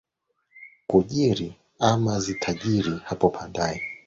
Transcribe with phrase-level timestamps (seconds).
[0.87, 3.81] kujiri ama zitajiri hapo baadaye